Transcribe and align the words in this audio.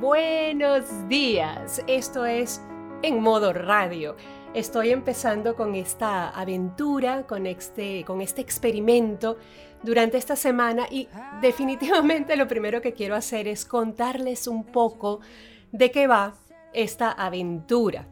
Buenos 0.00 1.08
días. 1.08 1.82
Esto 1.86 2.26
es 2.26 2.60
En 3.02 3.22
modo 3.22 3.54
radio. 3.54 4.14
Estoy 4.52 4.90
empezando 4.90 5.56
con 5.56 5.74
esta 5.74 6.28
aventura, 6.28 7.26
con 7.26 7.46
este, 7.46 8.04
con 8.04 8.20
este 8.20 8.42
experimento 8.42 9.38
durante 9.82 10.18
esta 10.18 10.36
semana 10.36 10.86
y 10.90 11.08
definitivamente 11.40 12.36
lo 12.36 12.46
primero 12.46 12.82
que 12.82 12.92
quiero 12.92 13.14
hacer 13.14 13.48
es 13.48 13.64
contarles 13.64 14.46
un 14.46 14.64
poco 14.64 15.20
de 15.72 15.90
qué 15.90 16.06
va 16.06 16.34
esta 16.74 17.10
aventura. 17.10 18.06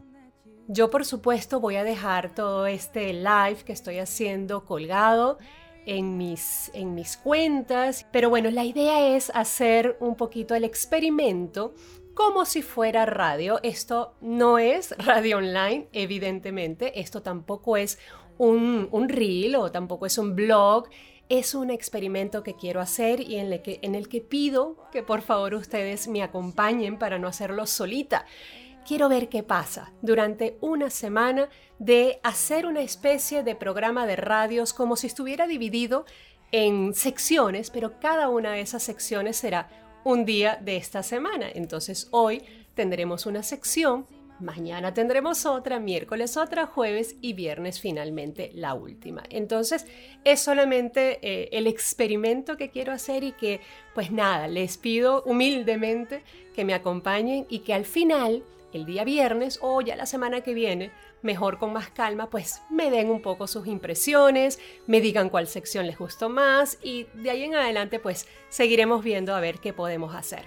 Yo 0.67 0.89
por 0.89 1.05
supuesto 1.05 1.59
voy 1.59 1.75
a 1.75 1.83
dejar 1.83 2.33
todo 2.33 2.65
este 2.65 3.13
live 3.13 3.57
que 3.63 3.73
estoy 3.73 3.99
haciendo 3.99 4.65
colgado 4.65 5.37
en 5.85 6.17
mis, 6.17 6.71
en 6.73 6.95
mis 6.95 7.17
cuentas, 7.17 8.05
pero 8.11 8.29
bueno, 8.29 8.49
la 8.51 8.63
idea 8.63 9.15
es 9.15 9.31
hacer 9.33 9.97
un 9.99 10.15
poquito 10.15 10.55
el 10.55 10.63
experimento 10.63 11.73
como 12.13 12.45
si 12.45 12.61
fuera 12.61 13.05
radio. 13.05 13.59
Esto 13.63 14.15
no 14.21 14.57
es 14.57 14.95
radio 14.97 15.37
online, 15.37 15.87
evidentemente, 15.91 16.99
esto 16.99 17.21
tampoco 17.21 17.77
es 17.77 17.99
un, 18.37 18.87
un 18.91 19.09
reel 19.09 19.55
o 19.55 19.71
tampoco 19.71 20.05
es 20.05 20.17
un 20.17 20.35
blog, 20.35 20.89
es 21.29 21.55
un 21.55 21.71
experimento 21.71 22.43
que 22.43 22.55
quiero 22.55 22.81
hacer 22.81 23.19
y 23.19 23.37
en 23.37 23.51
el, 23.51 23.61
que, 23.61 23.79
en 23.81 23.95
el 23.95 24.07
que 24.07 24.21
pido 24.21 24.77
que 24.91 25.01
por 25.01 25.21
favor 25.21 25.55
ustedes 25.55 26.07
me 26.07 26.21
acompañen 26.21 26.99
para 26.99 27.17
no 27.17 27.27
hacerlo 27.27 27.65
solita 27.65 28.25
quiero 28.85 29.09
ver 29.09 29.29
qué 29.29 29.43
pasa 29.43 29.91
durante 30.01 30.57
una 30.61 30.89
semana 30.89 31.49
de 31.79 32.19
hacer 32.23 32.65
una 32.65 32.81
especie 32.81 33.43
de 33.43 33.55
programa 33.55 34.05
de 34.05 34.15
radios 34.15 34.73
como 34.73 34.95
si 34.95 35.07
estuviera 35.07 35.47
dividido 35.47 36.05
en 36.51 36.93
secciones, 36.93 37.69
pero 37.69 37.99
cada 37.99 38.29
una 38.29 38.53
de 38.53 38.61
esas 38.61 38.83
secciones 38.83 39.37
será 39.37 39.69
un 40.03 40.23
día 40.23 40.57
de 40.61 40.77
esta 40.77 41.03
semana. 41.03 41.49
Entonces 41.53 42.07
hoy 42.11 42.43
tendremos 42.75 43.25
una 43.25 43.41
sección, 43.41 44.05
mañana 44.39 44.93
tendremos 44.93 45.45
otra, 45.45 45.79
miércoles 45.79 46.37
otra, 46.37 46.67
jueves 46.67 47.15
y 47.21 47.33
viernes 47.33 47.79
finalmente 47.79 48.51
la 48.53 48.75
última. 48.75 49.23
Entonces 49.29 49.87
es 50.23 50.39
solamente 50.39 51.19
eh, 51.21 51.49
el 51.51 51.67
experimento 51.67 52.55
que 52.55 52.69
quiero 52.69 52.93
hacer 52.93 53.23
y 53.23 53.31
que 53.31 53.61
pues 53.95 54.11
nada, 54.11 54.47
les 54.47 54.77
pido 54.77 55.23
humildemente 55.23 56.23
que 56.53 56.63
me 56.63 56.75
acompañen 56.75 57.47
y 57.49 57.59
que 57.59 57.73
al 57.73 57.85
final 57.85 58.43
el 58.75 58.85
día 58.85 59.03
viernes 59.03 59.59
o 59.61 59.81
ya 59.81 59.95
la 59.95 60.05
semana 60.05 60.41
que 60.41 60.53
viene, 60.53 60.91
mejor 61.21 61.57
con 61.57 61.73
más 61.73 61.89
calma, 61.89 62.29
pues 62.29 62.61
me 62.69 62.91
den 62.91 63.09
un 63.09 63.21
poco 63.21 63.47
sus 63.47 63.67
impresiones, 63.67 64.59
me 64.87 65.01
digan 65.01 65.29
cuál 65.29 65.47
sección 65.47 65.87
les 65.87 65.97
gustó 65.97 66.29
más 66.29 66.77
y 66.83 67.07
de 67.13 67.31
ahí 67.31 67.43
en 67.43 67.55
adelante 67.55 67.99
pues 67.99 68.27
seguiremos 68.49 69.03
viendo 69.03 69.35
a 69.35 69.39
ver 69.39 69.59
qué 69.59 69.73
podemos 69.73 70.13
hacer. 70.13 70.43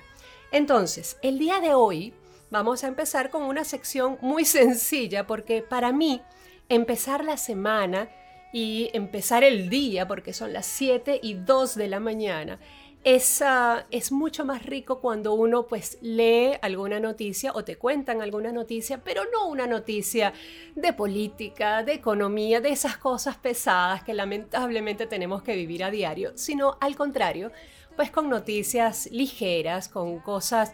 Entonces, 0.51 1.19
el 1.23 1.39
día 1.39 1.61
de 1.61 1.75
hoy 1.75 2.15
vamos 2.51 2.84
a 2.84 2.89
empezar 2.89 3.31
con 3.31 3.43
una 3.43 3.65
sección 3.65 4.19
muy 4.21 4.45
sencilla 4.47 5.27
porque 5.27 5.62
para 5.62 5.93
mí 5.93 6.23
empezar 6.69 7.25
la 7.25 7.37
semana 7.37 8.09
y 8.53 8.91
empezar 8.95 9.45
el 9.45 9.69
día, 9.69 10.09
porque 10.09 10.33
son 10.33 10.53
las 10.53 10.67
7 10.67 11.21
y 11.23 11.34
2 11.34 11.75
de 11.75 11.89
la 11.89 12.01
mañana, 12.01 12.59
es, 13.05 13.43
es 13.91 14.13
mucho 14.13 14.45
más 14.45 14.67
rico 14.67 15.01
cuando 15.01 15.33
uno 15.35 15.67
pues 15.67 15.99
lee 16.01 16.53
alguna 16.61 17.01
noticia 17.01 17.53
o 17.55 17.65
te 17.65 17.77
cuentan 17.77 18.21
alguna 18.21 18.53
noticia, 18.53 19.03
pero 19.03 19.23
no 19.33 19.49
una 19.49 19.67
noticia 19.67 20.33
de 20.75 20.93
política, 20.93 21.83
de 21.83 21.95
economía, 21.95 22.61
de 22.61 22.71
esas 22.71 22.99
cosas 22.99 23.37
pesadas 23.37 24.03
que 24.03 24.15
lamentablemente 24.15 25.07
tenemos 25.07 25.43
que 25.43 25.55
vivir 25.55 25.85
a 25.85 25.91
diario, 25.91 26.33
sino 26.35 26.77
al 26.81 26.97
contrario, 26.97 27.53
pues 27.97 28.11
con 28.11 28.29
noticias 28.29 29.09
ligeras, 29.11 29.89
con 29.89 30.21
cosas 30.21 30.73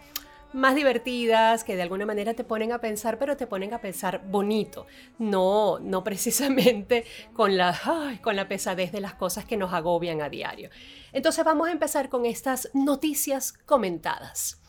más 0.55 0.75
divertidas, 0.75 1.65
que 1.65 1.77
de 1.77 1.83
alguna 1.83 2.07
manera 2.07 2.33
te 2.35 2.45
ponen 2.45 2.73
a 2.73 2.81
pensar, 2.81 3.19
pero 3.19 3.37
te 3.37 3.47
ponen 3.47 3.75
a 3.75 3.81
pensar 3.81 4.23
bonito, 4.27 4.87
no, 5.19 5.79
no 5.81 6.03
precisamente 6.05 7.05
con 7.33 7.57
la, 7.57 8.19
con 8.23 8.37
la 8.37 8.49
pesadez 8.49 8.93
de 8.93 9.01
las 9.01 9.15
cosas 9.15 9.45
que 9.45 9.57
nos 9.57 9.73
agobian 9.73 10.23
a 10.23 10.29
diario. 10.29 10.71
Entonces 11.13 11.45
vamos 11.45 11.69
a 11.69 11.73
empezar 11.73 12.09
con 12.09 12.25
estas 12.25 12.71
noticias 12.73 13.53
comentadas. 13.53 14.61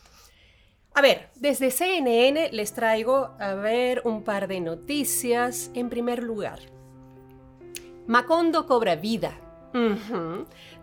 A 0.94 1.02
ver, 1.02 1.30
desde 1.36 1.72
CNN 1.72 2.52
les 2.52 2.74
traigo 2.74 3.36
a 3.40 3.54
ver 3.54 4.02
un 4.06 4.24
par 4.24 4.48
de 4.48 4.62
noticias. 4.62 5.70
En 5.74 5.90
primer 5.90 6.24
lugar, 6.24 6.60
Macondo 8.08 8.66
cobra 8.66 8.96
vida 8.96 9.45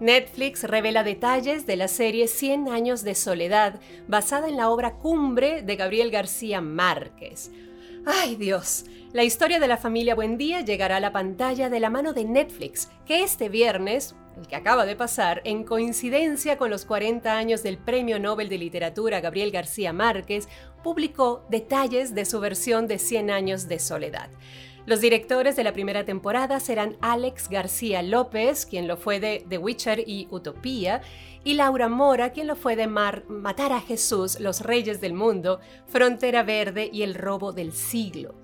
Netflix 0.00 0.64
revela 0.64 1.03
detalles 1.03 1.66
de 1.66 1.76
la 1.76 1.88
serie 1.88 2.28
100 2.28 2.69
años 2.69 3.03
de 3.03 3.14
soledad, 3.14 3.80
basada 4.06 4.48
en 4.48 4.56
la 4.56 4.69
obra 4.69 4.94
Cumbre 4.94 5.62
de 5.62 5.76
Gabriel 5.76 6.10
García 6.10 6.60
Márquez. 6.60 7.50
¡Ay 8.04 8.36
Dios! 8.36 8.84
La 9.12 9.25
historia 9.25 9.60
de 9.60 9.69
la 9.69 9.76
familia 9.76 10.14
Buendía 10.14 10.60
llegará 10.62 10.97
a 10.97 11.00
la 11.00 11.12
pantalla 11.12 11.70
de 11.70 11.81
la 11.81 11.88
mano 11.88 12.12
de 12.12 12.25
Netflix, 12.25 12.91
que 13.06 13.22
este 13.22 13.48
viernes, 13.48 14.14
el 14.36 14.47
que 14.47 14.56
acaba 14.56 14.84
de 14.84 14.97
pasar, 14.97 15.41
en 15.44 15.64
coincidencia 15.64 16.58
con 16.58 16.69
los 16.69 16.84
40 16.84 17.36
años 17.36 17.62
del 17.62 17.78
Premio 17.78 18.19
Nobel 18.19 18.48
de 18.48 18.58
Literatura 18.58 19.20
Gabriel 19.20 19.52
García 19.52 19.92
Márquez, 19.92 20.48
publicó 20.82 21.47
detalles 21.48 22.14
de 22.14 22.25
su 22.25 22.41
versión 22.41 22.86
de 22.88 22.98
100 22.98 23.31
años 23.31 23.69
de 23.69 23.78
soledad. 23.78 24.31
Los 24.84 25.00
directores 25.00 25.54
de 25.54 25.62
la 25.62 25.72
primera 25.72 26.04
temporada 26.04 26.59
serán 26.59 26.97
Alex 27.00 27.48
García 27.48 28.03
López, 28.03 28.66
quien 28.66 28.88
lo 28.88 28.97
fue 28.97 29.20
de 29.20 29.44
The 29.48 29.59
Witcher 29.59 30.03
y 30.06 30.26
Utopía, 30.31 31.03
y 31.44 31.54
Laura 31.54 31.88
Mora, 31.88 32.31
quien 32.31 32.48
lo 32.48 32.56
fue 32.56 32.75
de 32.75 32.88
Matar 32.88 33.72
a 33.72 33.81
Jesús, 33.81 34.41
Los 34.41 34.60
Reyes 34.60 35.00
del 35.00 35.12
Mundo, 35.12 35.60
Frontera 35.87 36.43
Verde 36.43 36.91
y 36.93 37.03
El 37.03 37.15
Robo 37.15 37.53
del 37.53 37.72
Siglo. 37.72 38.34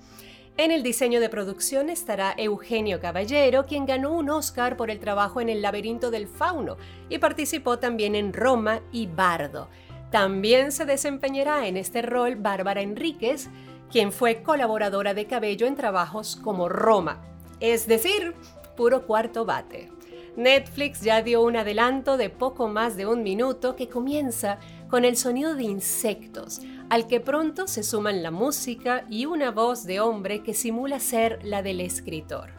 En 0.57 0.71
el 0.71 0.85
diseño 0.85 1.21
de 1.21 1.29
producción 1.29 1.91
estará 1.91 2.35
Eugenio 2.37 3.01
Caballero, 3.01 3.67
quien 3.67 3.85
ganó 3.85 4.13
un 4.13 4.31
Oscar 4.31 4.77
por 4.77 4.91
el 4.91 5.01
trabajo 5.01 5.41
en 5.41 5.49
El 5.49 5.61
laberinto 5.63 6.11
del 6.13 6.29
fauno 6.29 6.77
y 7.09 7.19
participó 7.19 7.81
también 7.81 8.15
en 8.15 8.33
Roma 8.33 8.81
y 8.93 9.09
Bardo. 9.09 9.69
También 10.11 10.73
se 10.73 10.85
desempeñará 10.85 11.67
en 11.67 11.77
este 11.77 12.03
rol 12.03 12.37
Bárbara 12.37 12.81
Enríquez, 12.81 13.51
quien 13.91 14.13
fue 14.13 14.43
colaboradora 14.43 15.15
de 15.15 15.27
Cabello 15.27 15.67
en 15.67 15.77
trabajos 15.77 16.37
como 16.37 16.69
Roma, 16.69 17.21
es 17.61 17.87
decir, 17.87 18.35
puro 18.77 19.07
cuarto 19.07 19.45
bate. 19.45 19.91
Netflix 20.37 21.01
ya 21.01 21.23
dio 21.23 21.43
un 21.43 21.57
adelanto 21.57 22.17
de 22.17 22.31
poco 22.31 22.69
más 22.69 22.97
de 22.97 23.07
un 23.07 23.25
minuto 23.25 23.75
que 23.75 23.89
comienza 23.89 24.59
con 24.89 25.05
el 25.05 25.17
sonido 25.17 25.55
de 25.55 25.65
insectos, 25.65 26.61
al 26.91 27.09
que 27.09 27.21
pronto 27.21 27.67
se 27.67 27.83
suman 27.83 28.23
la 28.23 28.31
música 28.31 29.05
y 29.11 29.27
una 29.27 29.51
voz 29.51 29.85
de 29.85 30.01
hombre 30.01 30.43
que 30.43 30.55
simula 30.55 31.01
ser 31.01 31.41
la 31.43 31.63
del 31.63 31.81
escritor. 31.81 32.51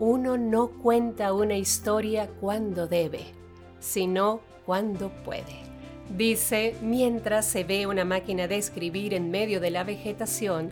Uno 0.00 0.36
no 0.36 0.70
cuenta 0.70 1.32
una 1.32 1.56
historia 1.56 2.28
cuando 2.40 2.88
debe, 2.88 3.26
sino 3.78 4.40
cuando 4.66 5.10
puede 5.24 5.67
dice 6.16 6.74
mientras 6.82 7.46
se 7.46 7.64
ve 7.64 7.86
una 7.86 8.04
máquina 8.04 8.48
de 8.48 8.56
escribir 8.56 9.14
en 9.14 9.30
medio 9.30 9.60
de 9.60 9.70
la 9.70 9.84
vegetación 9.84 10.70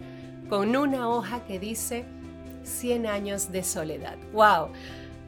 con 0.48 0.76
una 0.76 1.08
hoja 1.08 1.44
que 1.46 1.58
dice 1.58 2.04
100 2.64 3.06
años 3.06 3.52
de 3.52 3.62
soledad. 3.62 4.16
¡Wow! 4.32 4.68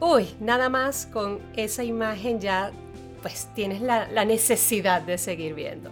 Uy, 0.00 0.28
nada 0.40 0.68
más 0.68 1.06
con 1.06 1.40
esa 1.56 1.84
imagen 1.84 2.40
ya 2.40 2.70
pues 3.22 3.48
tienes 3.54 3.80
la, 3.80 4.08
la 4.08 4.24
necesidad 4.24 5.02
de 5.02 5.18
seguir 5.18 5.54
viendo. 5.54 5.90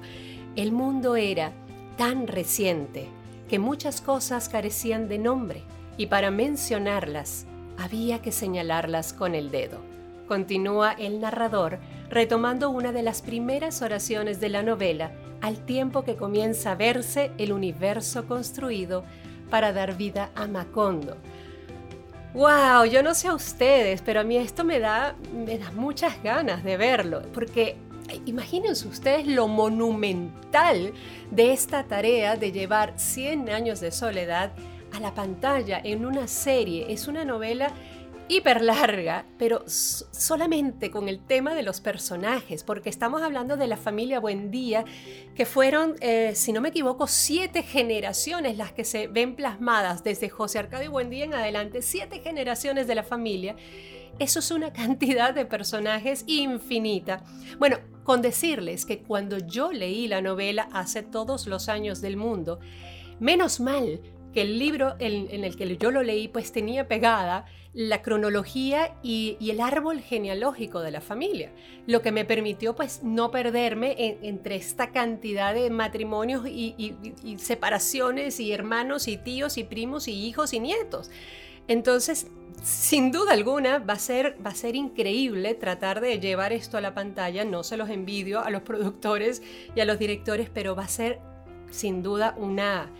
El 0.55 0.73
mundo 0.73 1.17
era 1.17 1.53
tan 1.97 2.27
reciente 2.27 3.09
que 3.49 3.59
muchas 3.59 4.01
cosas 4.01 4.49
carecían 4.49 5.09
de 5.09 5.19
nombre 5.19 5.63
y 5.97 6.07
para 6.07 6.31
mencionarlas 6.31 7.47
había 7.79 8.23
que 8.23 8.33
señalarlas 8.33 9.13
con 9.13 9.35
el 9.35 9.51
dedo. 9.51 9.79
Continúa 10.29 10.93
el 10.93 11.21
narrador 11.21 11.79
retomando 12.09 12.71
una 12.71 12.93
de 12.93 13.03
las 13.03 13.23
primeras 13.23 13.83
oraciones 13.83 14.41
de 14.41 14.49
la 14.49 14.63
novela, 14.63 15.13
al 15.41 15.65
tiempo 15.65 16.03
que 16.03 16.17
comienza 16.17 16.73
a 16.73 16.75
verse 16.75 17.31
el 17.39 17.53
universo 17.53 18.27
construido 18.27 19.05
para 19.51 19.73
dar 19.73 19.97
vida 19.97 20.31
a 20.35 20.47
Macondo. 20.47 21.17
¡Wow! 22.35 22.85
Yo 22.85 23.03
no 23.03 23.15
sé 23.15 23.29
a 23.29 23.35
ustedes, 23.35 24.03
pero 24.03 24.21
a 24.21 24.25
mí 24.25 24.37
esto 24.37 24.65
me 24.65 24.79
da, 24.79 25.17
me 25.33 25.59
da 25.59 25.71
muchas 25.73 26.23
ganas 26.23 26.63
de 26.65 26.77
verlo, 26.77 27.23
porque 27.33 27.77
imagínense 28.27 28.87
ustedes 28.87 29.27
lo 29.27 29.49
monumental 29.49 30.93
de 31.31 31.53
esta 31.53 31.85
tarea 31.85 32.37
de 32.37 32.53
llevar 32.53 32.95
100 32.97 33.49
años 33.51 33.81
de 33.81 33.91
soledad 33.91 34.53
a 34.93 35.01
la 35.01 35.15
pantalla 35.15 35.81
en 35.83 36.05
una 36.05 36.29
serie. 36.29 36.93
Es 36.93 37.09
una 37.09 37.25
novela 37.25 37.71
hiper 38.29 38.63
larga, 38.63 39.25
pero 39.39 39.65
solamente 39.67 40.91
con 40.91 41.09
el 41.09 41.21
tema 41.21 41.55
de 41.55 41.63
los 41.63 41.81
personajes, 41.81 42.65
porque 42.65 42.89
estamos 42.89 43.23
hablando 43.23 43.57
de 43.57 43.67
la 43.67 43.77
familia 43.77 44.21
Buendía, 44.21 44.85
que 45.35 45.47
fueron, 45.47 45.95
eh, 46.01 46.33
si 46.35 46.53
no 46.53 46.61
me 46.61 46.71
equivoco, 46.71 47.07
siete 47.07 47.63
generaciones 47.63 48.57
las 48.57 48.73
que 48.73 48.85
se 48.85 49.07
ven 49.07 49.37
plasmadas 49.37 50.03
desde 50.03 50.29
José 50.29 50.59
Arcadio 50.59 50.91
Buendía 50.91 51.25
en 51.25 51.35
adelante, 51.35 51.83
siete 51.83 52.21
generaciones 52.21 52.87
de 52.87 52.95
la 52.95 53.03
familia. 53.03 53.57
Eso 54.19 54.39
es 54.41 54.51
una 54.51 54.73
cantidad 54.75 55.35
de 55.35 55.45
personajes 55.45 56.25
infinita. 56.27 57.23
Bueno, 57.59 57.79
con 58.03 58.23
decirles 58.23 58.87
que 58.87 59.01
cuando 59.03 59.39
yo 59.39 59.73
leí 59.73 60.09
la 60.09 60.21
novela 60.21 60.69
hace 60.73 61.03
todos 61.03 61.47
los 61.47 61.69
años 61.69 62.01
del 62.01 62.17
mundo, 62.17 62.61
menos 63.19 63.61
mal 63.61 64.01
el 64.43 64.59
libro 64.59 64.97
en, 64.99 65.45
el 65.45 65.57
que 65.57 65.77
yo 65.77 65.91
lo 65.91 66.03
leí 66.03 66.29
pues 66.29 66.53
tenía 66.53 66.89
pegada 66.89 67.47
la 67.73 68.03
cronología 68.03 68.97
y, 69.03 69.37
el 69.41 69.61
árbol 69.61 70.01
genealógico 70.01 70.81
de 70.81 70.91
la 70.91 71.01
familia, 71.01 71.53
lo 71.87 72.03
que 72.03 72.13
me 72.13 72.25
permitió 72.25 72.75
pues 72.75 73.03
no 73.03 73.31
perderme 73.31 74.19
entre 74.23 74.57
esta 74.57 74.93
cantidad 74.93 75.55
de 75.55 75.71
matrimonios 75.71 76.47
y, 76.47 76.75
y 77.23 77.39
separaciones 77.39 78.41
y 78.41 78.53
hermanos 78.53 79.09
y 79.09 79.17
tíos 79.17 79.59
y 79.59 79.65
primos 79.65 80.09
y 80.09 80.27
hijos 80.27 80.53
y 80.53 80.61
nietos. 80.61 81.11
Entonces, 81.69 82.29
sin 82.63 83.13
duda 83.13 83.33
alguna, 83.33 83.79
va 83.79 83.95
a, 83.95 83.99
ser, 83.99 84.37
va 84.45 84.51
a 84.51 84.55
ser 84.55 84.77
increíble 84.77 85.55
tratar 85.55 86.01
de 86.01 86.19
llevar 86.19 86.53
esto 86.53 86.77
a 86.79 86.81
la 86.81 86.95
pantalla. 86.95 87.45
No 87.45 87.63
se 87.63 87.77
los 87.77 87.91
envidio 87.91 88.41
a 88.41 88.51
los 88.51 88.63
productores 88.63 89.43
y 89.75 89.81
a 89.81 89.85
los 89.85 89.99
directores, 89.99 90.51
pero 90.53 90.75
va 90.75 90.85
a 90.85 90.89
ser 90.89 91.21
sin 91.71 92.03
duda 92.03 92.35
una, 92.39 92.91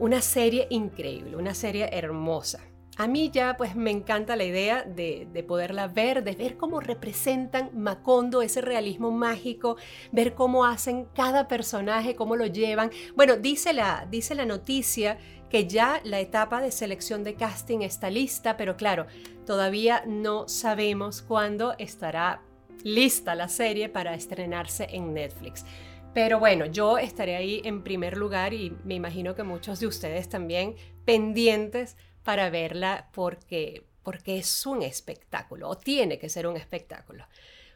una 0.00 0.22
serie 0.22 0.66
increíble, 0.70 1.36
una 1.36 1.54
serie 1.54 1.88
hermosa. 1.92 2.60
A 2.96 3.06
mí 3.06 3.30
ya 3.30 3.56
pues 3.56 3.76
me 3.76 3.90
encanta 3.90 4.34
la 4.36 4.44
idea 4.44 4.82
de, 4.82 5.28
de, 5.32 5.42
poderla 5.42 5.86
ver, 5.88 6.24
de 6.24 6.32
ver 6.32 6.56
cómo 6.56 6.80
representan 6.80 7.70
Macondo, 7.72 8.42
ese 8.42 8.60
realismo 8.60 9.10
mágico, 9.10 9.76
ver 10.10 10.34
cómo 10.34 10.66
hacen 10.66 11.06
cada 11.14 11.48
personaje, 11.48 12.16
cómo 12.16 12.36
lo 12.36 12.46
llevan. 12.46 12.90
Bueno, 13.14 13.36
dice 13.36 13.72
la, 13.72 14.06
dice 14.10 14.34
la 14.34 14.44
noticia 14.44 15.18
que 15.48 15.66
ya 15.66 16.00
la 16.04 16.20
etapa 16.20 16.60
de 16.60 16.70
selección 16.72 17.24
de 17.24 17.34
casting 17.34 17.80
está 17.80 18.10
lista, 18.10 18.56
pero 18.56 18.76
claro, 18.76 19.06
todavía 19.46 20.02
no 20.06 20.48
sabemos 20.48 21.22
cuándo 21.22 21.74
estará 21.78 22.42
lista 22.84 23.34
la 23.34 23.48
serie 23.48 23.88
para 23.88 24.14
estrenarse 24.14 24.86
en 24.90 25.12
Netflix. 25.12 25.64
Pero 26.12 26.40
bueno, 26.40 26.66
yo 26.66 26.98
estaré 26.98 27.36
ahí 27.36 27.62
en 27.64 27.82
primer 27.82 28.16
lugar 28.16 28.52
y 28.52 28.76
me 28.84 28.94
imagino 28.94 29.34
que 29.34 29.44
muchos 29.44 29.78
de 29.78 29.86
ustedes 29.86 30.28
también 30.28 30.74
pendientes 31.04 31.96
para 32.24 32.50
verla 32.50 33.08
porque, 33.12 33.86
porque 34.02 34.38
es 34.38 34.66
un 34.66 34.82
espectáculo 34.82 35.68
o 35.68 35.78
tiene 35.78 36.18
que 36.18 36.28
ser 36.28 36.48
un 36.48 36.56
espectáculo. 36.56 37.26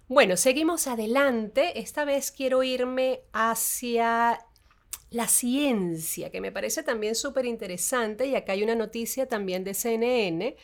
Bueno, 0.09 0.37
seguimos 0.37 0.89
adelante. 0.89 1.79
Esta 1.79 2.05
vez 2.05 2.33
quiero 2.33 2.65
irme 2.65 3.21
hacia 3.33 4.45
la 5.11 5.29
ciencia, 5.29 6.31
que 6.31 6.41
me 6.41 6.51
parece 6.51 6.83
también 6.83 7.15
súper 7.15 7.47
interesante, 7.47 8.27
y 8.27 8.35
acá 8.35 8.53
hay 8.53 8.65
una 8.65 8.75
noticia 8.75 9.27
también 9.29 9.63
de 9.63 9.75
CNN. 9.75 10.57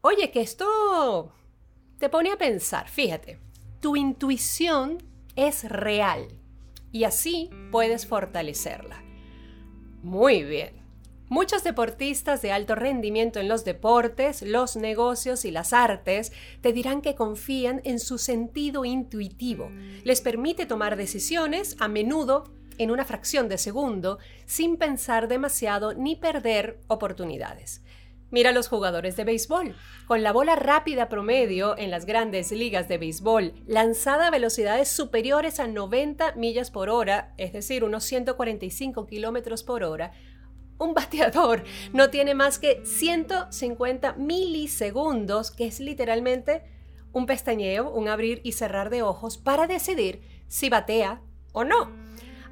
Oye, 0.00 0.30
que 0.30 0.40
esto 0.40 1.30
te 1.98 2.08
pone 2.08 2.32
a 2.32 2.38
pensar, 2.38 2.88
fíjate, 2.88 3.38
tu 3.80 3.96
intuición 3.96 4.96
es 5.36 5.68
real 5.68 6.43
y 6.94 7.02
así 7.02 7.50
puedes 7.72 8.06
fortalecerla. 8.06 9.02
Muy 10.04 10.44
bien. 10.44 10.70
Muchos 11.28 11.64
deportistas 11.64 12.40
de 12.40 12.52
alto 12.52 12.76
rendimiento 12.76 13.40
en 13.40 13.48
los 13.48 13.64
deportes, 13.64 14.42
los 14.42 14.76
negocios 14.76 15.44
y 15.44 15.50
las 15.50 15.72
artes 15.72 16.30
te 16.60 16.72
dirán 16.72 17.02
que 17.02 17.16
confían 17.16 17.80
en 17.84 17.98
su 17.98 18.16
sentido 18.18 18.84
intuitivo. 18.84 19.70
Les 20.04 20.20
permite 20.20 20.66
tomar 20.66 20.96
decisiones 20.96 21.74
a 21.80 21.88
menudo 21.88 22.54
en 22.78 22.92
una 22.92 23.04
fracción 23.04 23.48
de 23.48 23.58
segundo 23.58 24.18
sin 24.46 24.76
pensar 24.76 25.26
demasiado 25.26 25.94
ni 25.94 26.14
perder 26.14 26.78
oportunidades. 26.86 27.82
Mira 28.34 28.50
los 28.50 28.66
jugadores 28.66 29.14
de 29.14 29.22
béisbol. 29.22 29.76
Con 30.08 30.24
la 30.24 30.32
bola 30.32 30.56
rápida 30.56 31.08
promedio 31.08 31.78
en 31.78 31.92
las 31.92 32.04
grandes 32.04 32.50
ligas 32.50 32.88
de 32.88 32.98
béisbol, 32.98 33.54
lanzada 33.64 34.26
a 34.26 34.30
velocidades 34.32 34.88
superiores 34.88 35.60
a 35.60 35.68
90 35.68 36.34
millas 36.34 36.72
por 36.72 36.90
hora, 36.90 37.32
es 37.36 37.52
decir, 37.52 37.84
unos 37.84 38.02
145 38.02 39.06
kilómetros 39.06 39.62
por 39.62 39.84
hora, 39.84 40.10
un 40.78 40.94
bateador 40.94 41.62
no 41.92 42.10
tiene 42.10 42.34
más 42.34 42.58
que 42.58 42.84
150 42.84 44.14
milisegundos, 44.14 45.52
que 45.52 45.68
es 45.68 45.78
literalmente 45.78 46.64
un 47.12 47.26
pestañeo, 47.26 47.88
un 47.88 48.08
abrir 48.08 48.40
y 48.42 48.50
cerrar 48.50 48.90
de 48.90 49.02
ojos, 49.02 49.38
para 49.38 49.68
decidir 49.68 50.22
si 50.48 50.68
batea 50.70 51.22
o 51.52 51.62
no. 51.62 52.03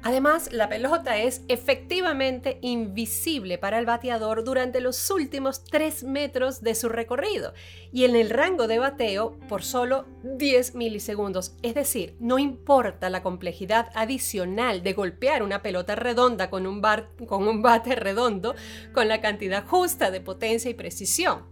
Además, 0.05 0.51
la 0.51 0.67
pelota 0.67 1.17
es 1.17 1.43
efectivamente 1.47 2.57
invisible 2.61 3.57
para 3.57 3.79
el 3.79 3.85
bateador 3.85 4.43
durante 4.43 4.81
los 4.81 5.09
últimos 5.09 5.63
3 5.63 6.03
metros 6.03 6.61
de 6.61 6.75
su 6.75 6.89
recorrido 6.89 7.53
y 7.93 8.03
en 8.03 8.17
el 8.17 8.29
rango 8.29 8.67
de 8.67 8.79
bateo 8.79 9.39
por 9.47 9.63
solo 9.63 10.05
10 10.23 10.75
milisegundos. 10.75 11.55
Es 11.61 11.73
decir, 11.73 12.17
no 12.19 12.37
importa 12.37 13.09
la 13.09 13.23
complejidad 13.23 13.91
adicional 13.95 14.83
de 14.83 14.91
golpear 14.91 15.41
una 15.41 15.61
pelota 15.61 15.95
redonda 15.95 16.49
con 16.49 16.67
un, 16.67 16.81
bate 16.81 17.95
redondo 17.95 18.55
con 18.93 19.07
la 19.07 19.21
cantidad 19.21 19.65
justa 19.65 20.11
de 20.11 20.19
potencia 20.19 20.69
y 20.69 20.73
precisión. 20.73 21.45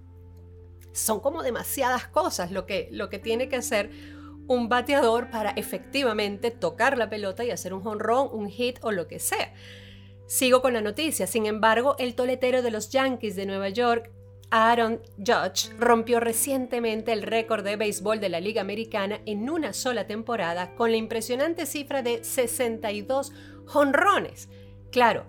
Son 0.92 1.22
como 1.22 1.42
demasiadas 1.42 2.08
cosas 2.08 2.52
lo 2.52 2.66
que, 2.66 2.90
lo 2.92 3.10
que 3.10 3.18
tiene 3.18 3.48
que 3.48 3.56
hacer 3.56 3.92
un 4.52 4.68
bateador 4.68 5.30
para 5.30 5.52
efectivamente 5.52 6.52
tocar 6.52 6.98
la 6.98 7.10
pelota 7.10 7.46
y 7.46 7.52
hacer 7.52 7.74
un 7.74 7.82
jonrón, 7.82 8.28
un 8.34 8.50
hit 8.50 8.80
o 8.82 8.92
lo 8.92 9.08
que 9.08 9.20
sea. 9.20 9.54
Sigo 10.28 10.62
con 10.62 10.74
la 10.74 10.82
noticia. 10.82 11.26
Sin 11.26 11.46
embargo, 11.46 11.96
el 12.00 12.16
toletero 12.16 12.62
de 12.62 12.72
los 12.72 12.90
Yankees 12.90 13.38
de 13.38 13.46
Nueva 13.46 13.70
York, 13.70 14.12
Aaron 14.50 15.02
Judge, 15.18 15.74
rompió 15.80 16.20
recientemente 16.20 17.14
el 17.14 17.22
récord 17.22 17.64
de 17.64 17.78
béisbol 17.78 18.20
de 18.20 18.28
la 18.28 18.42
Liga 18.42 18.60
Americana 18.60 19.22
en 19.26 19.50
una 19.50 19.72
sola 19.72 20.06
temporada 20.06 20.76
con 20.76 20.92
la 20.92 20.98
impresionante 20.98 21.66
cifra 21.66 22.02
de 22.02 22.22
62 22.22 23.32
jonrones. 23.66 24.50
Claro, 24.92 25.26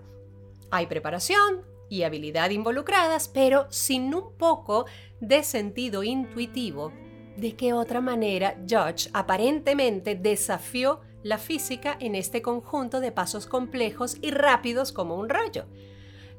hay 0.69 0.87
preparación 0.87 1.61
y 1.87 2.03
habilidad 2.03 2.49
involucradas, 2.49 3.29
pero 3.29 3.67
sin 3.69 4.13
un 4.13 4.35
poco 4.37 4.85
de 5.21 5.43
sentido 5.43 6.03
intuitivo 6.03 6.91
¿De 7.37 7.55
qué 7.55 7.73
otra 7.73 7.99
manera 7.99 8.55
Judge 8.69 9.09
aparentemente 9.13 10.15
desafió 10.15 11.01
la 11.23 11.37
física 11.37 11.97
en 11.99 12.15
este 12.15 12.41
conjunto 12.41 12.99
de 12.99 13.11
pasos 13.11 13.47
complejos 13.47 14.17
y 14.21 14.31
rápidos 14.31 14.91
como 14.91 15.15
un 15.15 15.29
rayo? 15.29 15.65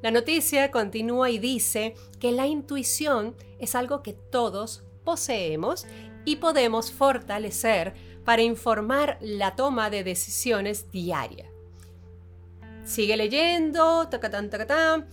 La 0.03 0.11
noticia 0.11 0.71
continúa 0.71 1.31
y 1.31 1.39
dice 1.39 1.95
que 2.21 2.31
la 2.31 2.47
intuición 2.47 3.35
es 3.59 3.75
algo 3.75 4.03
que 4.03 4.13
todos 4.13 4.85
poseemos 5.05 5.87
y 6.25 6.37
podemos 6.37 6.93
fortalecer 6.93 7.95
para 8.25 8.43
informar 8.43 9.19
la 9.21 9.57
toma 9.57 9.91
de 9.91 10.05
decisiones 10.05 10.91
diaria. 10.91 11.51
Sigue 12.85 13.17
leyendo, 13.17 14.09
tacatán. 14.09 15.09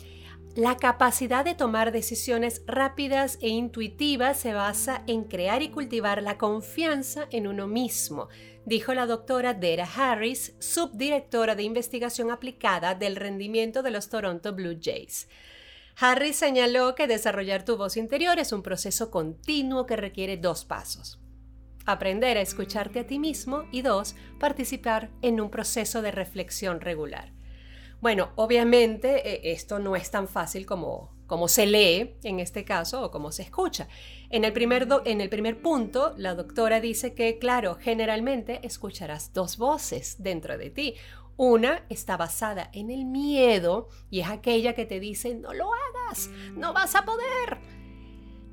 La 0.56 0.76
capacidad 0.76 1.46
de 1.46 1.56
tomar 1.56 1.94
decisiones 1.94 2.62
rápidas 2.68 3.38
e 3.42 3.48
intuitivas 3.48 4.38
se 4.38 4.54
basa 4.54 5.02
en 5.08 5.24
crear 5.24 5.62
y 5.62 5.70
cultivar 5.70 6.22
la 6.22 6.38
confianza 6.38 7.26
en 7.32 7.48
uno 7.48 7.68
mismo, 7.68 8.28
dijo 8.66 8.94
la 8.94 9.06
doctora 9.06 9.54
Dera 9.54 9.88
Harris, 9.96 10.54
subdirectora 10.60 11.56
de 11.56 11.64
investigación 11.64 12.32
aplicada 12.32 12.96
del 12.96 13.16
rendimiento 13.16 13.82
de 13.82 13.92
los 13.92 14.10
Toronto 14.10 14.54
Blue 14.54 14.78
Jays. 14.78 15.30
Harris 15.96 16.36
señaló 16.36 16.96
que 16.96 17.08
desarrollar 17.08 17.64
tu 17.64 17.78
voz 17.78 17.96
interior 17.96 18.38
es 18.38 18.52
un 18.52 18.62
proceso 18.62 19.10
continuo 19.10 19.86
que 19.86 19.96
requiere 19.96 20.36
dos 20.36 20.66
pasos. 20.66 21.22
Aprender 21.86 22.38
a 22.38 22.42
escucharte 22.42 23.00
a 23.00 23.08
ti 23.08 23.20
mismo 23.20 23.64
y 23.72 23.84
dos, 23.84 24.16
participar 24.38 25.12
en 25.22 25.40
un 25.40 25.50
proceso 25.50 26.02
de 26.02 26.12
reflexión 26.12 26.82
regular. 26.82 27.32
Bueno, 28.02 28.32
obviamente 28.36 29.30
eh, 29.30 29.54
esto 29.54 29.78
no 29.78 29.96
es 29.96 30.10
tan 30.10 30.28
fácil 30.28 30.66
como, 30.66 31.16
como 31.28 31.48
se 31.48 31.68
lee 31.68 32.16
en 32.24 32.40
este 32.40 32.66
caso 32.66 33.04
o 33.04 33.12
como 33.12 33.32
se 33.32 33.44
escucha. 33.44 33.88
En 34.32 34.44
el, 34.44 34.54
primer 34.54 34.88
en 35.06 35.22
el 35.22 35.30
primer 35.30 35.62
punto, 35.62 36.14
la 36.18 36.34
doctora 36.34 36.82
dice 36.82 37.14
que, 37.14 37.38
claro, 37.38 37.78
generalmente 37.80 38.60
escucharás 38.64 39.34
dos 39.34 39.58
voces 39.58 40.16
dentro 40.18 40.58
de 40.58 40.72
ti. 40.72 40.96
Una 41.38 41.86
está 41.90 42.18
basada 42.18 42.72
en 42.74 42.90
el 42.90 43.06
miedo 43.06 43.88
y 44.10 44.22
es 44.22 44.30
aquella 44.30 44.74
que 44.74 44.86
te 44.86 45.00
dice, 45.00 45.36
no 45.36 45.54
lo 45.54 45.70
hagas, 45.72 46.30
no 46.56 46.74
vas 46.74 46.96
a 46.96 47.06
poder. 47.06 47.60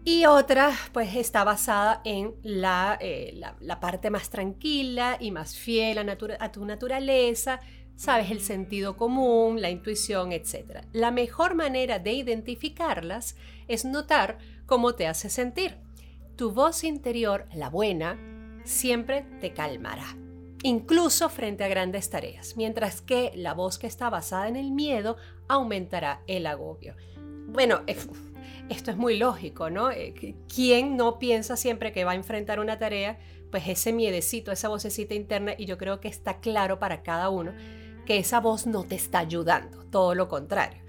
Y 0.05 0.27
otra, 0.27 0.73
pues 0.93 1.15
está 1.17 1.45
basada 1.45 2.01
en 2.05 2.35
la, 2.43 2.99
eh, 3.01 3.41
parte 3.81 4.11
más 4.11 4.31
tranquila 4.31 5.17
y 5.21 5.31
más 5.31 5.57
fiel 5.57 5.99
a 5.99 6.53
tu 6.53 6.65
naturaleza, 6.65 7.61
sabes 7.99 8.31
el 8.31 8.41
sentido 8.41 8.97
común, 8.97 9.61
la 9.61 9.71
intuición, 9.71 10.31
etc. 10.31 10.85
La 10.93 11.11
mejor 11.11 11.57
manera 11.57 11.99
de 11.99 12.13
identificarlas 12.13 13.37
es 13.67 13.85
notar 13.85 14.39
cómo 14.67 14.95
te 14.95 15.09
hace 15.09 15.29
sentir. 15.29 15.77
Tu 16.37 16.53
voz 16.53 16.85
interior, 16.85 17.47
la 17.53 17.69
buena, 17.69 18.17
siempre 18.65 19.27
te 19.41 19.53
calmará, 19.53 20.17
incluso 20.63 21.29
frente 21.29 21.65
a 21.65 21.69
grandes 21.69 22.09
tareas, 22.09 22.57
mientras 22.57 23.01
que 23.03 23.33
la 23.35 23.53
voz 23.53 23.81
que 23.81 23.89
está 23.89 24.09
basada 24.11 24.47
en 24.47 24.55
el 24.55 24.71
miedo 24.71 25.17
aumentará 25.49 26.23
el 26.29 26.47
agobio. 26.47 26.95
Bueno, 27.49 27.81
esto 28.69 28.93
es 28.93 28.97
muy 28.97 29.19
lógico, 29.19 29.71
¿no? 29.71 29.91
Eh, 29.91 30.37
¿Quién 30.55 30.97
no 30.97 31.19
piensa 31.19 31.57
siempre 31.57 31.91
que 31.91 32.05
va 32.05 32.13
a 32.13 32.15
enfrentar 32.17 32.61
una 32.61 32.79
tarea? 32.79 33.19
Pues 33.51 33.67
ese 33.67 33.93
miedecito, 33.93 34.53
esa 34.53 34.69
vocecita 34.69 35.15
interna, 35.15 35.55
y 35.59 35.65
yo 35.65 35.79
creo 35.79 35.99
que 35.99 36.07
está 36.07 36.39
claro 36.39 36.79
para 36.79 37.03
cada 37.03 37.29
uno 37.31 37.53
que 38.09 38.17
esa 38.17 38.41
voz 38.41 38.67
no 38.67 38.85
te 38.85 38.95
está 38.95 39.19
ayudando, 39.19 39.85
todo 39.91 40.15
lo 40.15 40.29
contrario. 40.29 40.83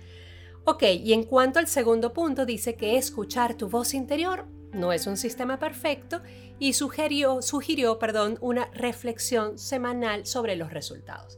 Ok, 0.63 0.83
y 0.83 1.11
en 1.11 1.23
cuanto 1.23 1.59
al 1.59 1.67
segundo 1.67 2.13
punto, 2.13 2.45
dice 2.45 2.75
que 2.75 2.95
escuchar 2.95 3.55
tu 3.55 3.67
voz 3.67 3.93
interior 3.93 4.45
no 4.71 4.93
es 4.93 5.05
un 5.05 5.17
sistema 5.17 5.59
perfecto 5.59 6.21
y 6.59 6.71
sugirió, 6.71 7.41
sugirió 7.41 7.99
perdón, 7.99 8.37
una 8.39 8.69
reflexión 8.71 9.59
semanal 9.59 10.25
sobre 10.25 10.55
los 10.55 10.71
resultados. 10.71 11.37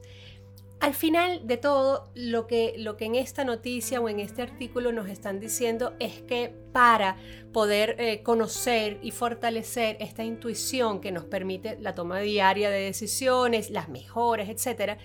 Al 0.82 0.94
final 0.94 1.48
de 1.48 1.58
todo, 1.58 2.12
lo 2.14 2.46
que, 2.46 2.76
lo 2.78 2.96
que 2.96 3.06
en 3.06 3.16
esta 3.16 3.44
noticia 3.44 4.02
o 4.02 4.08
en 4.08 4.20
este 4.20 4.44
artículo 4.44 4.92
nos 4.92 5.10
están 5.10 5.40
diciendo 5.40 5.96
es 6.00 6.22
que 6.22 6.54
para 6.74 7.18
poder 7.52 7.96
eh, 7.98 8.22
conocer 8.22 9.00
y 9.02 9.10
fortalecer 9.10 9.98
esta 10.00 10.24
intuición 10.24 11.02
que 11.02 11.12
nos 11.12 11.26
permite 11.26 11.80
la 11.80 11.96
toma 11.96 12.20
diaria 12.20 12.70
de 12.70 12.82
decisiones, 12.82 13.72
las 13.72 13.90
mejores, 13.90 14.48
etc., 14.48 15.00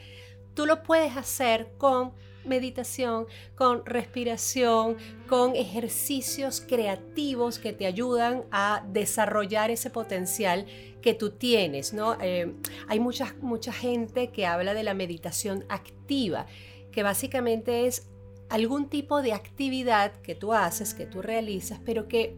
tú 0.57 0.67
lo 0.67 0.83
puedes 0.83 1.17
hacer 1.17 1.69
con 1.79 2.13
meditación, 2.45 3.27
con 3.55 3.85
respiración, 3.85 4.97
con 5.29 5.55
ejercicios 5.55 6.61
creativos 6.67 7.59
que 7.59 7.73
te 7.73 7.87
ayudan 7.87 8.45
a 8.51 8.85
desarrollar 8.89 9.71
ese 9.71 9.91
potencial 9.91 10.67
que 11.03 11.13
tú 11.13 11.31
tienes, 11.31 11.93
¿no? 11.93 12.17
Eh, 12.21 12.55
hay 12.89 13.01
mucha, 13.01 13.35
mucha 13.41 13.73
gente 13.73 14.31
que 14.31 14.47
habla 14.47 14.75
de 14.75 14.83
la 14.83 14.95
meditación 14.95 15.65
activa, 15.69 16.47
que 16.91 17.03
básicamente 17.03 17.87
es 17.87 18.09
algún 18.49 18.89
tipo 18.89 19.23
de 19.23 19.35
actividad 19.35 20.13
que 20.23 20.35
tú 20.35 20.53
haces, 20.53 20.95
que 20.95 21.05
tú 21.05 21.21
realizas, 21.21 21.81
pero 21.85 22.09
que 22.09 22.37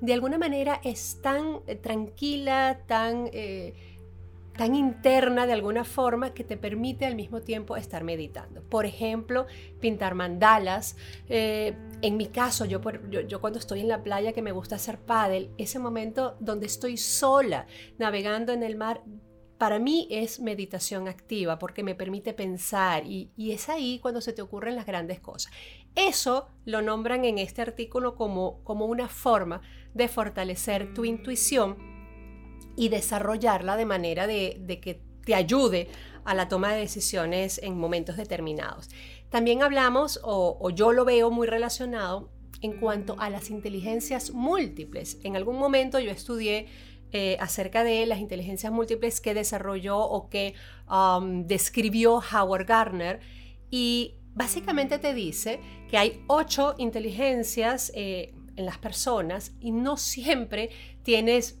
de 0.00 0.14
alguna 0.14 0.38
manera 0.38 0.80
es 0.84 1.18
tan 1.20 1.60
eh, 1.66 1.74
tranquila, 1.74 2.80
tan... 2.86 3.28
Eh, 3.32 3.74
tan 4.58 4.74
interna 4.74 5.46
de 5.46 5.52
alguna 5.52 5.84
forma 5.84 6.34
que 6.34 6.42
te 6.42 6.56
permite 6.56 7.06
al 7.06 7.14
mismo 7.14 7.42
tiempo 7.42 7.76
estar 7.76 8.02
meditando. 8.02 8.60
Por 8.64 8.86
ejemplo, 8.86 9.46
pintar 9.78 10.16
mandalas. 10.16 10.96
Eh, 11.28 11.76
en 12.02 12.16
mi 12.16 12.26
caso, 12.26 12.64
yo, 12.64 12.80
cuando 13.40 13.60
estoy 13.60 13.80
en 13.80 13.88
la 13.88 14.02
playa 14.02 14.32
que 14.32 14.42
me 14.42 14.50
gusta 14.50 14.74
hacer 14.74 14.98
paddle, 14.98 15.52
ese 15.58 15.78
momento 15.78 16.36
donde 16.40 16.66
estoy 16.66 16.96
sola 16.96 17.68
navegando 17.98 18.52
en 18.52 18.64
el 18.64 18.76
mar, 18.76 19.04
para 19.58 19.78
mí 19.78 20.08
es 20.10 20.40
meditación 20.40 21.06
activa 21.06 21.60
porque 21.60 21.84
me 21.84 21.94
permite 21.94 22.34
pensar 22.34 23.06
y, 23.06 23.30
y, 23.36 23.52
es 23.52 23.68
ahí 23.68 24.00
cuando 24.00 24.20
se 24.20 24.32
te 24.32 24.42
ocurren 24.42 24.74
las 24.74 24.86
grandes 24.86 25.20
cosas. 25.20 25.52
Eso 25.94 26.48
lo 26.64 26.82
nombran 26.82 27.24
en 27.24 27.38
este 27.38 27.62
artículo 27.62 28.16
como, 28.16 28.64
como 28.64 28.86
una 28.86 29.08
forma 29.08 29.62
de 29.94 30.08
fortalecer 30.08 30.94
tu 30.94 31.04
intuición 31.04 31.97
y 32.78 32.90
desarrollarla 32.90 33.76
de 33.76 33.84
manera 33.84 34.28
de, 34.28 34.78
que 34.80 35.02
te 35.24 35.34
ayude 35.34 35.88
a 36.24 36.32
la 36.34 36.48
toma 36.48 36.72
de 36.72 36.80
decisiones 36.80 37.60
en 37.62 37.76
momentos 37.76 38.16
determinados. 38.16 38.88
También 39.30 39.62
hablamos, 39.62 40.20
o, 40.22 40.70
yo 40.70 40.92
lo 40.92 41.04
veo 41.04 41.32
muy 41.32 41.48
relacionado, 41.48 42.30
en 42.62 42.78
cuanto 42.78 43.16
a 43.18 43.30
las 43.30 43.50
inteligencias 43.50 44.30
múltiples. 44.30 45.18
En 45.24 45.36
algún 45.36 45.58
momento 45.58 45.98
yo 45.98 46.10
estudié 46.12 46.66
eh, 47.10 47.36
acerca 47.40 47.82
de 47.82 48.06
las 48.06 48.20
inteligencias 48.20 48.72
múltiples 48.72 49.20
que 49.20 49.34
desarrolló 49.34 49.98
o 49.98 50.28
que 50.28 50.54
um, 50.88 51.46
describió 51.46 52.20
Howard 52.32 52.66
Gardner 52.66 53.20
y 53.70 54.14
básicamente 54.34 54.98
te 54.98 55.14
dice 55.14 55.60
que 55.88 55.98
hay 55.98 56.22
ocho 56.26 56.74
inteligencias 56.78 57.92
eh, 57.94 58.34
en 58.56 58.66
las 58.66 58.78
personas 58.78 59.52
y 59.60 59.70
no 59.70 59.96
siempre 59.96 60.70
tienes 61.02 61.60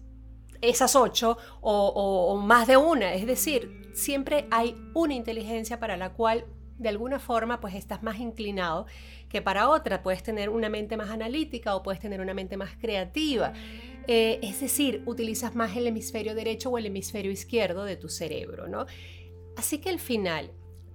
esas 0.60 0.96
ocho 0.96 1.38
o, 1.60 2.36
más 2.42 2.66
de 2.66 2.76
una. 2.76 3.14
Es 3.14 3.26
decir, 3.26 3.90
siempre 3.94 4.46
hay 4.50 4.76
una 4.94 5.14
inteligencia 5.14 5.78
para 5.80 5.96
la 5.96 6.12
cual 6.12 6.46
de 6.78 6.88
alguna 6.88 7.18
forma 7.18 7.60
pues 7.60 7.74
estás 7.74 8.02
más 8.02 8.18
inclinado 8.18 8.86
que 9.28 9.42
para 9.42 9.68
otra. 9.68 10.02
Puedes 10.02 10.22
tener 10.22 10.48
una 10.48 10.68
mente 10.68 10.96
más 10.96 11.10
analítica 11.10 11.74
o 11.74 11.82
puedes 11.82 12.00
tener 12.00 12.20
una 12.20 12.34
mente 12.34 12.56
más 12.56 12.76
creativa. 12.76 13.52
Eh, 14.06 14.38
es 14.42 14.60
decir, 14.60 15.02
utilizas 15.06 15.54
más 15.54 15.76
el 15.76 15.86
hemisferio 15.86 16.34
derecho 16.34 16.70
o 16.70 16.78
el 16.78 16.86
hemisferio 16.86 17.30
izquierdo 17.30 17.84
de 17.84 17.96
tu 17.96 18.08
cerebro, 18.08 18.66
¿no? 18.66 18.86
Así 19.56 19.78
que 19.78 19.90
al 19.90 19.98
final, 19.98 20.52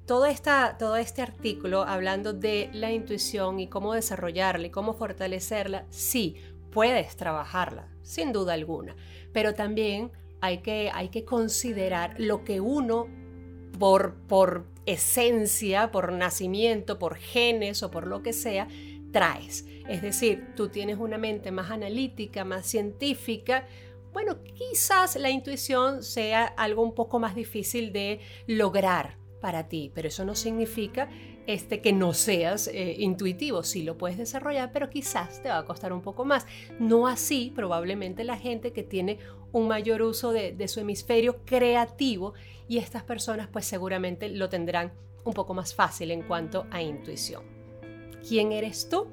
todo, 0.08 0.26
esta, 0.26 0.78
todo 0.80 0.96
este 0.96 1.22
artículo 1.22 1.84
hablando 1.84 2.34
de 2.34 2.70
la 2.74 2.92
intuición 2.92 3.60
y 3.60 3.68
cómo 3.68 3.94
desarrollarla 3.94 4.68
y 4.68 4.72
cómo 4.72 4.94
fortalecerla, 4.94 5.86
sí, 5.90 6.38
puedes 6.74 7.16
trabajarla, 7.16 7.88
sin 8.02 8.34
duda 8.34 8.54
alguna 8.54 8.96
pero 9.34 9.54
también 9.54 10.12
hay 10.40 10.60
que, 10.60 10.92
hay 10.94 11.10
que 11.10 11.26
considerar 11.26 12.16
lo 12.20 12.46
que 12.46 12.62
uno 12.62 13.08
por, 13.80 14.16
por 14.28 14.68
esencia, 14.86 15.92
por 15.92 16.14
nacimiento, 16.14 17.00
por 17.00 17.16
genes 17.18 17.84
o 17.84 17.92
por 17.92 18.08
lo 18.08 18.22
que 18.22 18.32
sea, 18.32 18.68
traes. 19.12 19.66
Es 19.90 20.02
decir, 20.02 20.54
tú 20.56 20.70
tienes 20.70 20.98
una 20.98 21.18
mente 21.18 21.52
más 21.52 21.72
analítica, 21.72 22.46
más 22.46 22.66
científica, 22.66 23.68
bueno, 24.14 24.44
quizás 24.44 25.16
la 25.16 25.32
intuición 25.32 26.04
sea 26.04 26.46
algo 26.46 26.84
un 26.84 26.94
poco 26.94 27.20
más 27.20 27.34
difícil 27.34 27.92
de 27.92 28.20
lograr 28.46 29.18
para 29.42 29.68
ti, 29.68 29.92
pero 29.94 30.08
eso 30.08 30.24
no 30.24 30.36
significa 30.36 31.10
este, 31.48 31.82
que 31.82 31.94
no 31.94 32.14
seas 32.14 32.68
eh, 32.68 32.96
intuitivo. 33.00 33.64
Sí 33.64 33.84
lo 33.84 33.98
puedes 33.98 34.18
desarrollar, 34.18 34.72
pero 34.72 34.90
quizás 34.90 35.42
te 35.42 35.50
va 35.50 35.58
a 35.58 35.66
costar 35.66 35.94
un 35.94 36.02
poco 36.02 36.26
más. 36.26 36.46
No 36.80 37.08
así, 37.08 37.52
probablemente 37.56 38.24
la 38.24 38.38
gente 38.38 38.72
que 38.72 38.84
tiene 38.84 39.20
un 39.52 39.68
mayor 39.68 40.02
uso 40.02 40.32
de, 40.32 40.68
su 40.68 40.80
hemisferio 40.80 41.44
creativo 41.46 42.34
y 42.68 42.80
estas 42.80 43.04
personas 43.04 43.48
pues 43.48 43.66
seguramente 43.66 44.30
lo 44.30 44.50
tendrán 44.50 44.92
un 45.24 45.34
poco 45.34 45.54
más 45.54 45.74
fácil 45.76 46.12
en 46.12 46.24
cuanto 46.24 46.66
a 46.72 46.82
intuición. 46.82 47.44
¿Quién 48.28 48.52
eres 48.52 48.90
tú? 48.90 49.08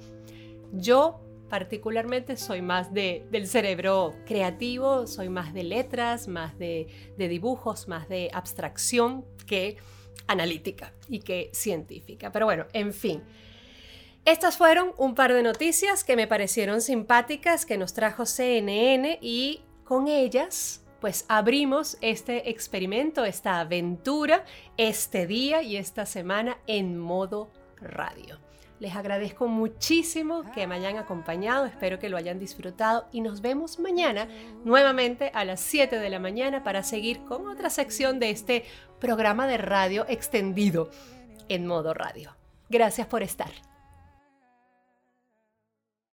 Yo 0.73 1.21
particularmente 1.49 2.37
soy 2.37 2.63
más 2.63 2.95
de, 2.95 3.27
del 3.31 3.49
cerebro 3.49 4.15
creativo, 4.25 5.07
soy 5.07 5.29
más 5.29 5.53
de 5.53 5.65
letras, 5.65 6.29
más 6.29 6.59
de, 6.59 6.87
de 7.19 7.29
dibujos, 7.29 7.89
más 7.89 8.09
de 8.09 8.31
abstracción 8.33 9.25
que 9.47 9.77
analítica 10.31 10.93
y 11.09 11.21
que 11.21 11.51
científica. 11.53 12.31
Pero 12.33 12.47
bueno, 12.47 12.67
en 12.73 12.93
fin. 12.93 13.23
Estas 14.25 14.57
fueron 14.57 14.93
un 14.99 15.15
par 15.15 15.33
de 15.33 15.43
noticias 15.43 16.05
que 16.05 16.15
me 16.15 16.27
parecieron 16.27 16.83
simpáticas 16.83 17.65
que 17.65 17.79
nos 17.79 17.95
trajo 17.95 18.27
CNN 18.27 19.19
y 19.21 19.63
con 19.85 20.09
ellas 20.09 20.85
pues 21.01 21.25
abrimos 21.29 21.97
este 22.03 22.51
experimento, 22.51 23.25
esta 23.25 23.59
aventura, 23.59 24.45
este 24.77 25.27
día 25.27 25.63
y 25.63 25.77
esta 25.77 26.05
semana 26.05 26.59
en 26.67 26.99
modo 26.99 27.51
radio. 27.81 28.39
Les 28.81 28.97
agradezco 28.97 29.47
muchísimo 29.47 30.51
que 30.53 30.67
me 30.67 30.75
hayan 30.75 30.97
acompañado, 30.97 31.67
espero 31.67 31.99
que 31.99 32.09
lo 32.09 32.17
hayan 32.17 32.39
disfrutado 32.39 33.07
y 33.13 33.21
nos 33.21 33.43
vemos 33.43 33.79
mañana 33.79 34.27
nuevamente 34.65 35.31
a 35.35 35.45
las 35.45 35.61
7 35.61 35.99
de 35.99 36.09
la 36.09 36.19
mañana 36.19 36.65
para 36.65 36.83
seguir 36.83 37.23
con 37.25 37.47
otra 37.47 37.69
sección 37.69 38.19
de 38.19 38.31
este 38.31 38.65
programa 38.99 39.47
de 39.47 39.59
radio 39.59 40.07
extendido 40.09 40.91
en 41.51 41.67
modo 41.67 41.93
radio. 41.93 42.35
Gracias 42.71 43.07
por 43.07 43.23
estar. 43.23 43.70